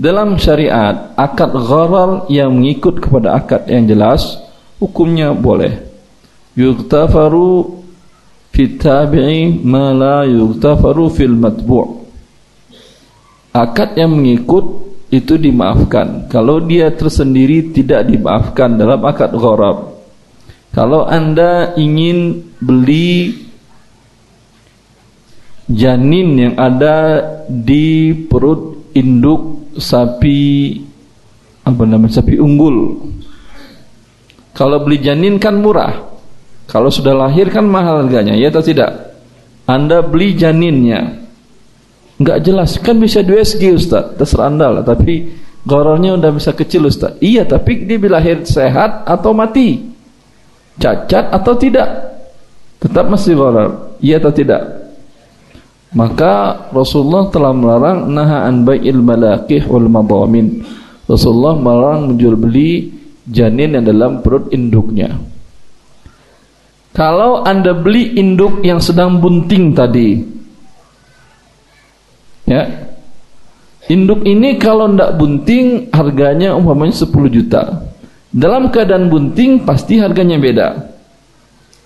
[0.00, 4.40] Dalam syariat akad gharar yang mengikut kepada akad yang jelas
[4.80, 5.92] hukumnya boleh.
[6.56, 7.84] Yuktafaru
[8.50, 12.02] fi tabi'i ma la yuktafaru fil matbu'
[13.52, 14.81] akad yang mengikut
[15.12, 19.92] itu dimaafkan kalau dia tersendiri tidak dimaafkan dalam akad gharar
[20.72, 23.42] kalau anda ingin beli
[25.68, 30.76] janin yang ada di perut induk sapi
[31.62, 33.08] apa namanya sapi unggul.
[34.52, 36.12] Kalau beli janin kan murah.
[36.68, 39.16] Kalau sudah lahir kan mahal harganya, ya atau tidak?
[39.68, 41.21] Anda beli janinnya.
[42.20, 45.32] Enggak jelas, kan bisa 2 SG Ustaz, terserah Anda lah, tapi
[45.64, 47.16] gorornya udah bisa kecil Ustaz.
[47.22, 49.80] Iya, tapi dia lahir sehat atau mati?
[50.76, 51.88] Cacat atau tidak?
[52.82, 53.94] Tetap masih goror.
[54.02, 54.62] Iya atau tidak?
[55.92, 60.64] Maka Rasulullah telah melarang naha an bai'il malaqih wal madamin.
[61.04, 62.88] Rasulullah melarang menjual beli
[63.28, 65.14] janin yang dalam perut induknya.
[66.92, 70.20] Kalau Anda beli induk yang sedang bunting tadi,
[72.52, 72.62] ya,
[73.88, 77.88] induk ini kalau tidak bunting harganya umpamanya 10 juta.
[78.32, 80.68] Dalam keadaan bunting pasti harganya beda.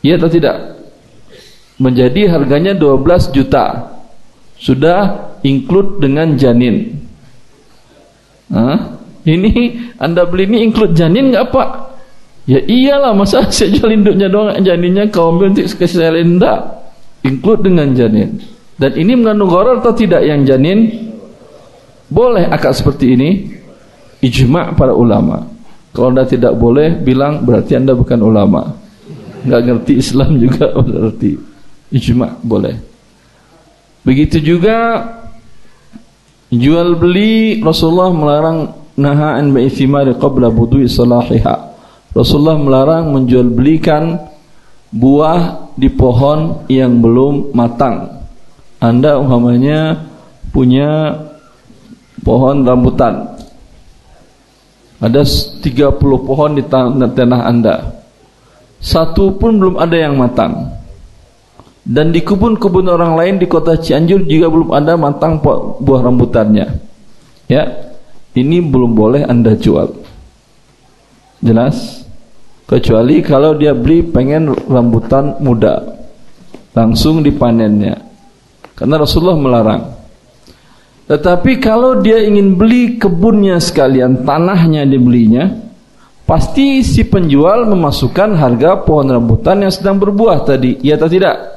[0.02, 0.78] Iya atau tidak?
[1.78, 3.94] Menjadi harganya 12 juta
[4.56, 7.02] sudah include dengan janin.
[8.50, 8.96] Hah?
[9.26, 9.50] Ini
[9.98, 11.68] anda beli ini include janin nggak pak?
[12.46, 16.62] Ya iyalah masa saya jual induknya doang janinnya kau ambil untuk keselan enggak
[17.26, 18.38] include dengan janin.
[18.76, 21.08] Dan ini mengandung gharar atau tidak yang janin?
[22.12, 23.30] Boleh akad seperti ini?
[24.20, 25.48] Ijma para ulama.
[25.96, 28.68] Kalau anda tidak boleh bilang berarti anda bukan ulama.
[29.48, 31.32] Enggak ngerti Islam juga berarti.
[31.88, 32.76] Ijma boleh.
[34.04, 35.02] Begitu juga
[36.52, 38.58] jual beli Rasulullah melarang
[38.94, 41.74] nahaan thimari qabla budui salahiha.
[42.12, 44.20] Rasulullah melarang menjual belikan
[44.92, 48.15] buah di pohon yang belum matang.
[48.86, 49.98] Anda umpamanya
[50.54, 51.18] punya
[52.22, 53.34] pohon rambutan.
[55.02, 57.98] Ada 30 pohon di tanah Anda.
[58.78, 60.70] Satu pun belum ada yang matang.
[61.86, 65.38] Dan di kebun-kebun orang lain di kota Cianjur juga belum ada matang
[65.82, 66.66] buah rambutannya.
[67.46, 67.62] Ya,
[68.34, 69.94] ini belum boleh anda jual.
[71.38, 72.02] Jelas?
[72.66, 75.78] Kecuali kalau dia beli pengen rambutan muda,
[76.74, 78.02] langsung dipanennya.
[78.76, 79.82] Karena Rasulullah melarang.
[81.08, 85.48] Tetapi kalau dia ingin beli kebunnya sekalian, tanahnya dibelinya,
[86.28, 91.56] pasti si penjual memasukkan harga pohon rambutan yang sedang berbuah tadi, iya atau tidak?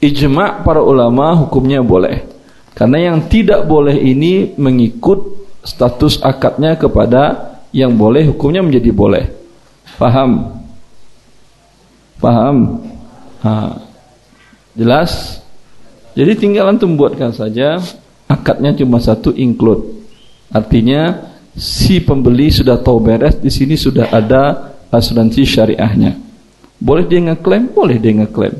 [0.00, 2.24] ijma para ulama hukumnya boleh.
[2.72, 5.20] Karena yang tidak boleh ini mengikut
[5.60, 9.24] status akadnya kepada yang boleh hukumnya menjadi boleh.
[10.00, 10.56] Paham?
[12.16, 12.80] Paham?
[13.44, 13.76] Ha.
[14.72, 15.39] Jelas?
[16.20, 17.80] Jadi tinggal antum buatkan saja
[18.28, 20.04] akadnya cuma satu include.
[20.52, 21.16] Artinya
[21.56, 26.12] si pembeli sudah tahu beres di sini sudah ada asuransi syariahnya.
[26.76, 27.72] Boleh dia ngeklaim?
[27.72, 28.52] Boleh dia ngeklaim.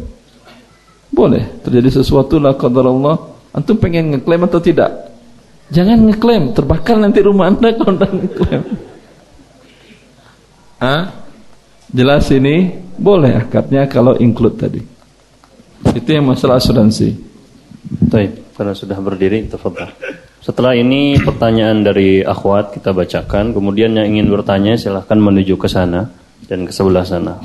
[1.13, 3.17] Boleh terjadi sesuatu lah Allah.
[3.53, 5.13] Antum pengen ngeklaim atau tidak?
[5.69, 8.63] Jangan ngeklaim, terbakar nanti rumah anda kalau anda ngeklaim.
[10.81, 11.03] Hah?
[11.93, 14.81] Jelas ini boleh akadnya kalau include tadi.
[15.93, 17.30] Itu yang masalah asuransi.
[18.11, 19.95] Baik, karena sudah berdiri, tafadhal.
[20.43, 26.11] Setelah ini pertanyaan dari akhwat kita bacakan, kemudian yang ingin bertanya silahkan menuju ke sana
[26.51, 27.39] dan ke sebelah sana.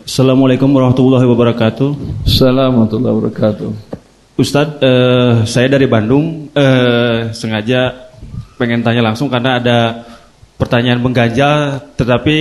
[0.00, 2.24] Assalamualaikum warahmatullahi wabarakatuh.
[2.24, 3.70] Assalamualaikum warahmatullahi wabarakatuh.
[4.40, 8.08] Ustadz, eh, saya dari Bandung, eh, sengaja
[8.56, 9.78] pengen tanya langsung karena ada
[10.56, 12.36] pertanyaan mengganjal, tetapi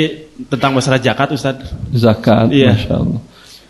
[0.48, 1.68] tentang masalah zakat, Ustadz.
[1.92, 2.72] Zakat, Iya.
[2.80, 3.20] masya Allah.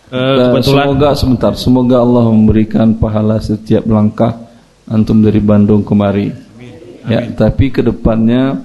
[0.09, 4.41] Eh, kebetulan, semoga sebentar, semoga Allah memberikan pahala setiap langkah
[4.89, 6.33] antum dari Bandung kemari.
[7.05, 8.57] Ya, tapi ke depannya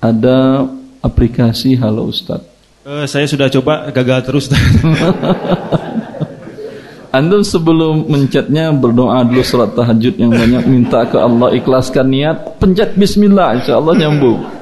[0.00, 0.64] ada
[1.04, 2.40] aplikasi Halo Ustaz.
[2.88, 4.46] eh, saya sudah coba gagal terus.
[7.16, 12.92] Antum sebelum mencetnya berdoa dulu surat tahajud yang banyak minta ke Allah ikhlaskan niat pencet
[12.92, 14.55] Bismillah insya Allah nyambung.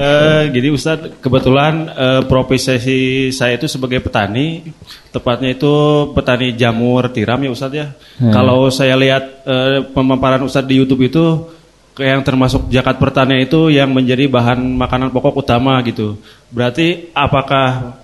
[0.00, 4.64] Eh, jadi Ustadz, kebetulan eh, profesi saya itu sebagai petani,
[5.12, 5.72] tepatnya itu
[6.16, 7.92] petani jamur tiram ya Ustadz ya.
[8.16, 8.32] Hmm.
[8.32, 11.52] Kalau saya lihat eh, pemaparan Ustadz di YouTube itu,
[12.00, 16.16] yang termasuk zakat pertanian itu yang menjadi bahan makanan pokok utama gitu.
[16.48, 18.00] Berarti apakah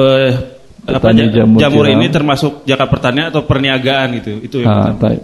[0.00, 0.32] eh,
[0.88, 2.00] apa, jamur jamur, tiram.
[2.00, 4.32] ini termasuk zakat pertanian atau perniagaan gitu?
[4.40, 5.20] Itu yang Ah, baik.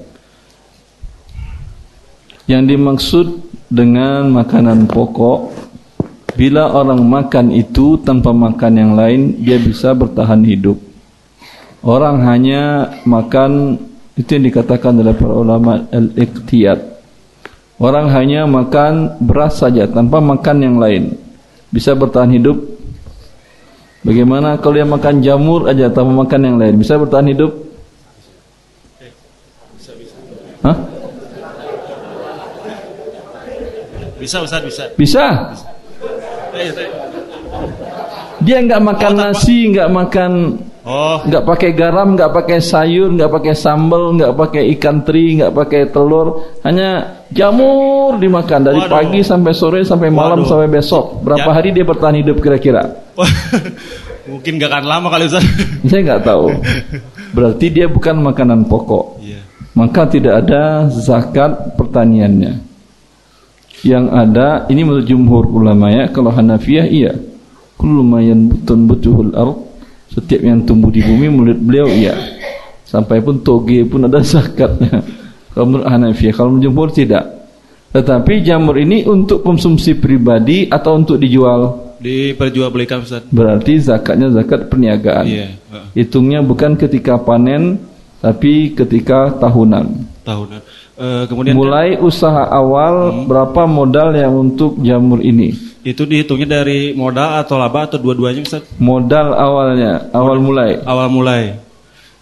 [2.44, 3.26] Yang dimaksud
[3.72, 5.69] dengan makanan pokok
[6.40, 10.80] bila orang makan itu tanpa makan yang lain dia bisa bertahan hidup.
[11.84, 13.76] Orang hanya makan
[14.16, 16.80] itu yang dikatakan oleh para ulama al-iqtiyat.
[17.76, 21.12] Orang hanya makan beras saja tanpa makan yang lain
[21.68, 22.56] bisa bertahan hidup.
[24.00, 27.52] Bagaimana kalau dia makan jamur aja tanpa makan yang lain bisa bertahan hidup?
[30.64, 30.76] Hah?
[34.16, 34.84] Bisa Ustadz, bisa.
[34.96, 35.24] Bisa.
[35.52, 35.79] Eh.
[38.40, 40.32] Dia nggak makan nasi, nggak makan,
[40.80, 45.52] Oh, nggak pakai garam, nggak pakai sayur, nggak pakai sambal, nggak pakai ikan teri, nggak
[45.52, 48.94] pakai telur, hanya jamur dimakan dari Waduh.
[48.96, 50.48] pagi sampai sore sampai malam Waduh.
[50.48, 51.20] sampai besok.
[51.20, 51.54] Berapa Ya.
[51.54, 52.80] hari dia bertahan hidup kira-kira?
[54.32, 55.52] mungkin gak akan lama kali Ustadz.
[55.92, 56.46] Saya nggak tahu.
[57.36, 59.20] Berarti dia bukan makanan pokok.
[59.20, 59.40] Iya.
[59.76, 62.69] Maka tidak ada zakat pertaniannya.
[63.80, 67.12] Yang ada ini menurut jumhur ulama ya, kalau Hanafiyah iya.
[67.80, 69.56] Kullu ma yanbutuhul ard,
[70.12, 72.12] setiap yang tumbuh di bumi menurut beliau iya.
[72.84, 75.00] Sampai pun toge pun ada zakatnya.
[75.56, 77.24] Kalau menurut Hanafiyah, kalau menurut jumhur tidak.
[77.90, 81.90] Tetapi jamur ini untuk konsumsi pribadi atau untuk dijual?
[81.98, 83.28] Diperjualbelikan Ustadz.
[83.34, 85.26] Berarti zakatnya zakat perniagaan.
[85.26, 85.48] Iya.
[85.98, 87.82] Hitungnya bukan ketika panen
[88.22, 90.06] tapi ketika tahunan.
[90.22, 90.60] tahunan.
[91.00, 95.72] Eh, kemudian Mulai usaha awal berapa modal yang untuk jamur ini?
[95.80, 98.68] itu dihitungnya dari modal atau laba atau dua-duanya Ustaz?
[98.76, 100.76] Modal awalnya, awal mulai.
[100.84, 101.56] Awal mulai.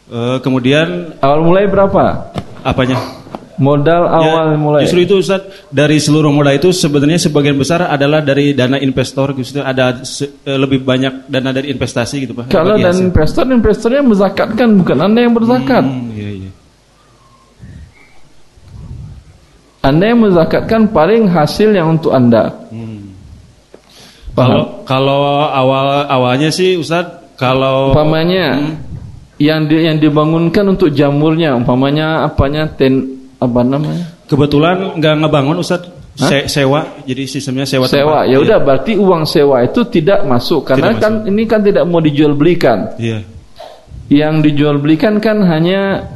[0.07, 2.31] Eh, kemudian Awal mulai berapa?
[2.63, 3.19] apanya?
[3.59, 4.87] Modal awal Ya, mulai.
[4.87, 9.59] Justru itu Ustaz, dari seluruh modal itu sebenarnya sebagian besar adalah dari dana investor gitu.
[9.59, 12.55] Ada se- eh, lebih banyak dana dari investasi gitu Pak.
[12.55, 13.11] Kalau bagi dan hasil.
[13.11, 15.83] investor, investornya menzakatkan bukan Anda yang berzakat.
[15.83, 16.38] Hmm, iya, iya.
[19.79, 22.51] Anda yang menzakatkan paling hasil yang untuk Anda.
[24.35, 28.79] Kalau kalau awal awalnya sih Ustaz, kalau Umpamanya
[29.39, 34.07] yang di, yang dibangunkan untuk jamurnya, umpamanya apanya ten apa namanya?
[34.31, 35.91] kebetulan nggak ngebangun Ustaz,
[36.23, 36.31] Hah?
[36.31, 37.87] se- sewa, jadi sistemnya sewa.
[37.91, 38.23] sewa.
[38.23, 38.31] tempat.
[38.31, 41.99] Ya udah berarti uang sewa itu tidak masuk karena Tidak kan ini kan tidak mau
[41.99, 42.95] dijual belikan.
[42.99, 43.27] Iya,
[44.07, 46.07] Yang dijual belikan kan hanya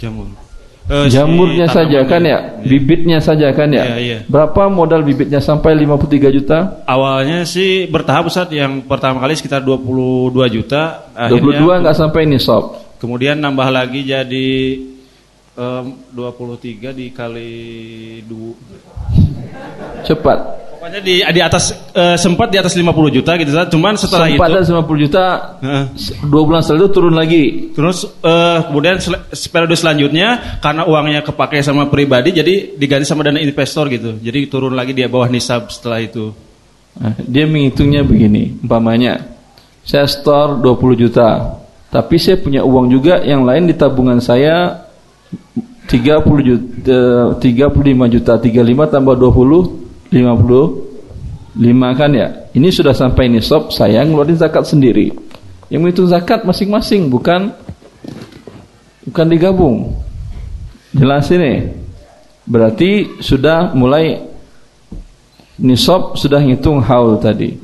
[0.00, 0.28] jamur.
[0.86, 2.10] Si jamurnya saja tanamannya.
[2.10, 3.84] kan ya, bibitnya saja kan ya.
[3.90, 4.18] Iya, iya.
[4.30, 6.58] Berapa modal bibitnya sampai 53 juta?
[6.86, 11.10] Awalnya sih bertahap Ustaz, yang pertama kali sekitar 22 juta.
[11.10, 12.78] akhirnya 22 nggak sampai nisab.
[13.02, 14.48] Kemudian nambah lagi jadi
[15.58, 17.52] em, 23 dikali
[18.22, 19.25] 2.
[20.06, 20.38] Cepat.
[20.76, 23.50] Pokoknya di di atas eh, sempat di atas 50 juta gitu.
[23.74, 25.24] Cuman setelah Sempat itu 50 juta,
[25.58, 25.84] Heeh.
[26.30, 27.44] dua bulan setelah itu turun lagi.
[27.74, 33.42] Terus eh, kemudian sel- periode selanjutnya karena uangnya kepake sama pribadi jadi diganti sama dana
[33.42, 34.22] investor gitu.
[34.22, 36.30] Jadi turun lagi di bawah nisab setelah itu.
[36.96, 39.36] Nah, dia menghitungnya begini, umpamanya
[39.86, 41.60] saya store 20 juta,
[41.92, 44.86] tapi saya punya uang juga yang lain di tabungan saya
[45.86, 46.98] 30 juta,
[47.38, 52.28] 35 juta, 35 tambah 20, 55 kan ya.
[52.54, 55.12] Ini sudah sampai nisab, saya ngeluarin zakat sendiri.
[55.66, 57.50] Yang menghitung zakat masing-masing, bukan
[59.06, 59.76] bukan digabung.
[60.94, 61.74] Jelas ini.
[62.46, 64.22] Berarti sudah mulai
[65.58, 67.58] nisab sudah ngitung haul tadi.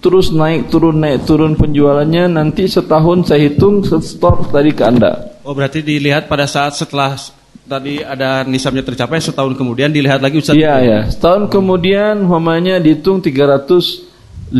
[0.00, 5.40] Terus naik turun naik turun penjualannya nanti setahun saya hitung store tadi ke Anda.
[5.44, 7.16] Oh berarti dilihat pada saat setelah
[7.64, 10.56] tadi ada nisabnya tercapai setahun kemudian dilihat lagi Ustaz.
[10.56, 14.52] Iya ya, setahun kemudian umpamanya dihitung 354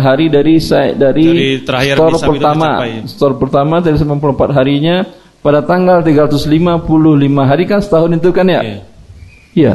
[0.00, 2.70] hari dari saya dari, Dari terakhir store pertama.
[3.04, 4.96] Store pertama dari 94 harinya
[5.44, 6.48] pada tanggal 355
[7.44, 8.60] hari kan setahun itu kan ya?
[8.64, 8.80] Iya.
[9.54, 9.74] Iya.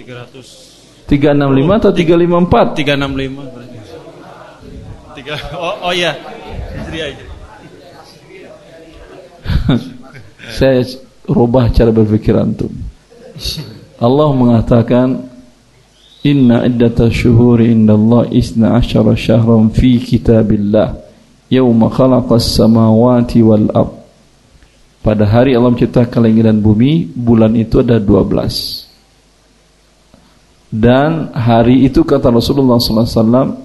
[0.00, 0.64] 300
[1.04, 2.80] 365 atau 354?
[2.80, 3.78] 365 berarti.
[5.14, 6.10] Tiga, oh, oh iya.
[6.74, 7.33] Hijriah, hijriah.
[10.52, 10.84] Saya
[11.24, 12.68] rubah cara berpikir antum.
[13.98, 15.34] Allah mengatakan
[16.24, 20.96] Inna iddata syuhuri indallah isna asyara syahran fi kitabillah
[21.52, 23.92] Yawma khalaqas samawati wal ard
[25.04, 32.32] Pada hari Allah menciptakan langit dan bumi Bulan itu ada 12 Dan hari itu kata
[32.32, 33.60] Rasulullah SAW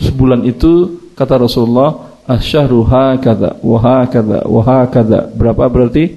[0.00, 6.14] Sebulan itu kata Rasulullah Asyahru hakadha wa hakadha wa hakadha Berapa berarti?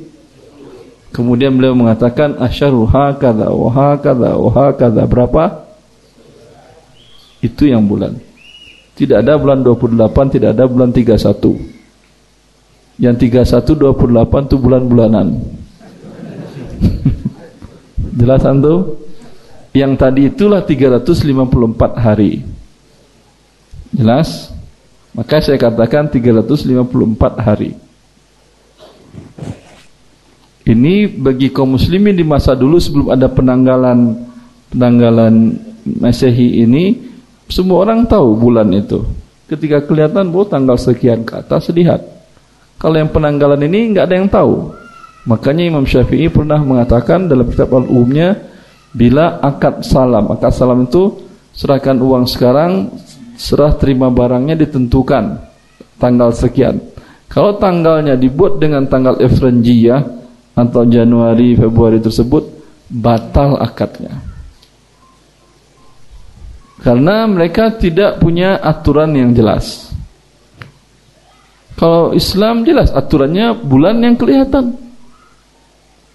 [1.09, 5.65] Kemudian beliau mengatakan asyahru hakadha wa hakadha wa hakadha Berapa?
[7.41, 8.21] Itu yang bulan
[8.93, 11.17] Tidak ada bulan 28 Tidak ada bulan 31
[13.01, 15.33] Yang 31 28 itu bulan-bulanan
[18.21, 19.01] Jelas antum?
[19.73, 22.45] Yang tadi itulah 354 hari
[23.97, 24.52] Jelas?
[25.13, 27.77] Maka saya katakan 354 hari
[30.63, 34.15] Ini bagi kaum muslimin di masa dulu sebelum ada penanggalan
[34.71, 36.95] penanggalan Masehi ini
[37.51, 39.03] semua orang tahu bulan itu.
[39.51, 41.99] Ketika kelihatan bahwa tanggal sekian ke atas lihat.
[42.79, 44.71] Kalau yang penanggalan ini nggak ada yang tahu.
[45.27, 48.39] Makanya Imam Syafi'i pernah mengatakan dalam kitab al-umnya
[48.91, 51.15] bila akad salam, akad salam itu
[51.55, 52.91] serahkan uang sekarang,
[53.37, 55.39] serah terima barangnya ditentukan
[55.97, 56.79] tanggal sekian.
[57.31, 60.01] Kalau tanggalnya dibuat dengan tanggal Efrenjiyah
[60.53, 62.45] atau Januari Februari tersebut
[62.93, 64.21] batal akadnya.
[66.83, 69.89] Karena mereka tidak punya aturan yang jelas.
[71.79, 74.77] Kalau Islam jelas aturannya bulan yang kelihatan.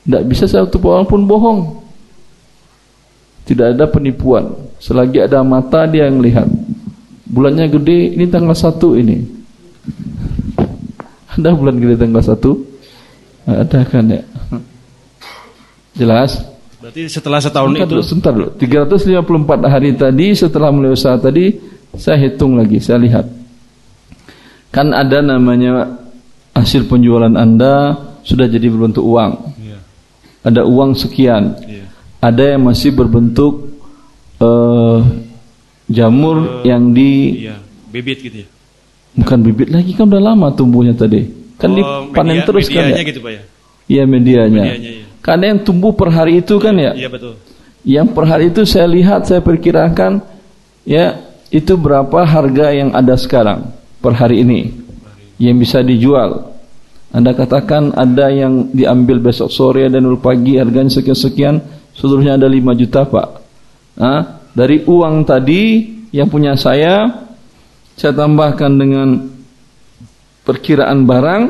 [0.04, 1.60] Tidak bisa satu orang pun bohong.
[3.48, 4.54] Tidak ada penipuan.
[4.76, 6.48] Selagi ada mata dia yang lihat.
[7.28, 9.20] Bulannya gede, ini tanggal satu ini.
[11.36, 12.56] Ada bulan gede tanggal satu?
[13.44, 14.24] Ada kan ya?
[15.92, 16.40] Jelas?
[16.78, 18.48] Berarti setelah setahun sebentar itu dulu, sebentar dulu.
[18.56, 21.52] 354 hari tadi setelah mulai usaha tadi
[21.92, 23.26] saya hitung lagi, saya lihat.
[24.72, 26.00] Kan ada namanya
[26.54, 29.32] hasil penjualan Anda sudah jadi berbentuk uang.
[29.58, 29.78] Iya.
[30.48, 31.56] Ada uang sekian.
[31.66, 31.84] Iya.
[32.24, 33.68] Ada yang masih berbentuk
[34.38, 34.98] eh,
[35.88, 37.56] jamur yang di Iya,
[37.88, 38.48] bibit gitu ya.
[39.16, 41.24] bukan bibit lagi kan udah lama tumbuhnya tadi.
[41.58, 41.76] Kan Oh,
[42.06, 43.02] dipanen media- terus kan ya.
[43.02, 43.42] gitu Pak ya.
[43.88, 44.64] Iya medianya.
[44.68, 45.06] Medianya, iya.
[45.18, 46.92] Karena yang tumbuh per hari itu kan ya.
[46.94, 47.34] Iya betul.
[47.82, 50.20] Yang per hari itu saya lihat, saya perkirakan
[50.84, 51.18] ya
[51.48, 54.70] itu berapa harga yang ada sekarang per hari ini
[55.40, 56.52] yang bisa dijual.
[57.08, 61.56] Anda katakan ada yang diambil besok sore dan pagi harganya sekian-sekian,
[61.96, 63.26] seluruhnya ada 5 juta pak.
[63.96, 67.06] Nah, dari uang tadi yang punya saya,
[67.94, 69.30] saya tambahkan dengan
[70.42, 71.42] perkiraan barang,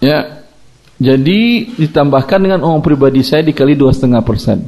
[0.00, 0.48] ya
[0.96, 1.40] jadi
[1.76, 4.64] ditambahkan dengan uang pribadi saya dikali dua setengah persen.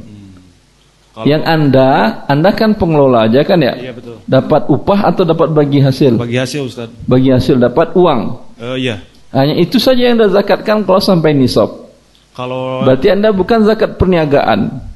[1.23, 3.71] Yang anda, anda kan pengelola aja kan ya?
[3.71, 4.19] Iya betul.
[4.27, 6.19] Dapat upah atau dapat bagi hasil?
[6.19, 6.91] Bagi hasil Ustaz.
[7.07, 8.35] Bagi hasil dapat uang.
[8.59, 8.99] Eh, iya.
[9.31, 11.87] Hanya itu saja yang anda zakatkan kalau sampai nisab.
[12.35, 14.91] Kalau Berarti anda bukan zakat perniagaan.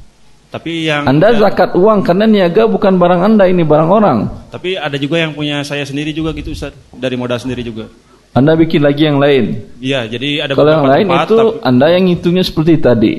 [0.50, 4.50] Tapi yang Anda ya, zakat uang karena niaga bukan barang anda ini barang orang.
[4.50, 6.74] tapi ada juga yang punya saya sendiri juga gitu Ustaz.
[6.89, 7.86] Dari modal sendiri juga.
[8.34, 9.74] Anda bikin lagi yang lain.
[9.82, 13.14] Iya, jadi ada Kalau yang lain tempat, itu tapi- anda yang hitungnya seperti tadi.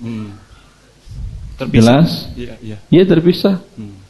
[0.00, 0.28] Hmm.
[1.56, 2.04] Terpisah.
[2.04, 2.10] Jelas?
[2.36, 2.76] Iya, iya.
[2.90, 3.56] Iya terpisah.
[3.76, 4.01] Hmm.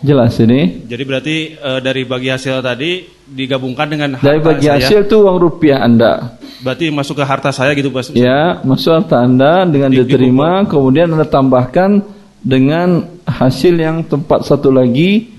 [0.00, 0.84] Jelas ini.
[0.88, 4.80] Jadi berarti eh, dari bagi hasil tadi digabungkan dengan harta Dari bagi saya.
[4.80, 6.40] hasil itu uang rupiah anda.
[6.60, 8.12] Berarti masuk ke harta saya gitu Pak.
[8.12, 12.04] Ya, masuk harta Anda dengan Di- diterima, kemudian Anda tambahkan
[12.44, 15.32] dengan hasil yang tempat satu lagi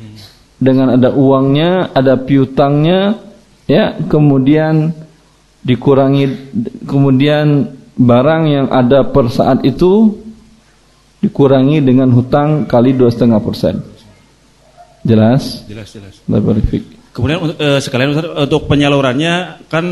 [0.58, 3.22] dengan ada uangnya, ada piutangnya,
[3.70, 4.94] ya, kemudian
[5.62, 6.26] dikurangi
[6.90, 10.18] kemudian barang yang ada per saat itu
[11.22, 13.91] dikurangi dengan hutang kali dua setengah persen.
[15.02, 15.66] Jelas?
[15.66, 16.16] Jelas, jelas.
[17.12, 19.86] Kemudian eh, sekalian Ustaz, untuk penyalurannya kan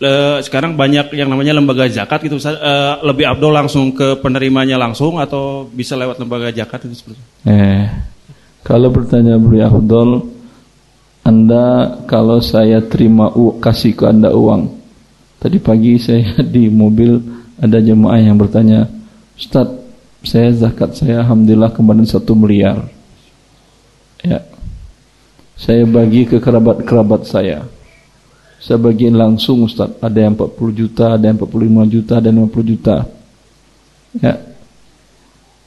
[0.00, 2.58] eh, sekarang banyak yang namanya lembaga zakat gitu Ustaz.
[2.58, 7.20] Eh, lebih abdol langsung ke penerimanya langsung atau bisa lewat lembaga zakat itu seperti?
[7.48, 7.86] Eh,
[8.60, 10.10] kalau bertanya beliau Afdol,
[11.24, 14.68] Anda kalau saya terima u kasih ke Anda uang.
[15.40, 17.16] Tadi pagi saya di mobil
[17.56, 18.84] ada jemaah yang bertanya,
[19.36, 19.68] Ustaz,
[20.20, 22.84] saya zakat saya alhamdulillah kemarin satu miliar.
[24.20, 24.44] Ya,
[25.56, 27.64] saya bagi ke kerabat-kerabat saya.
[28.60, 32.72] Saya bagiin langsung Ustaz, ada yang 40 juta, ada yang 45 juta, ada yang 50
[32.76, 32.96] juta.
[34.20, 34.36] Ya.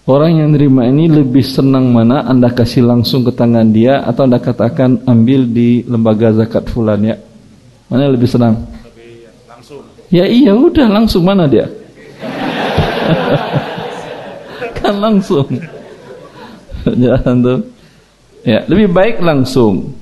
[0.05, 4.37] Orang yang nerima ini lebih senang mana Anda kasih langsung ke tangan dia atau Anda
[4.37, 7.17] katakan ambil di lembaga zakat fulan ya.
[7.87, 8.61] Mana lebih senang?
[8.61, 9.81] Lebih langsung.
[10.13, 11.65] Ya iya udah langsung mana dia?
[14.77, 15.49] kan langsung.
[17.01, 17.72] Jangan tuh.
[18.43, 19.95] Ya, lebih baik langsung.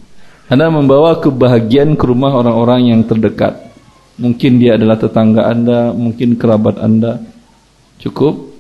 [0.49, 3.71] Anda membawa kebahagiaan ke rumah orang-orang yang terdekat.
[4.17, 7.21] Mungkin dia adalah tetangga Anda, mungkin kerabat Anda.
[8.01, 8.51] Cukup?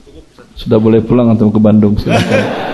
[0.53, 2.70] Sudah boleh pulang atau ke Bandung silakan.